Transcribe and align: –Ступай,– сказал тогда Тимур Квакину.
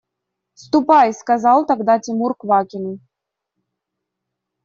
–Ступай,– 0.55 1.13
сказал 1.13 1.67
тогда 1.67 1.99
Тимур 1.99 2.33
Квакину. 2.33 2.97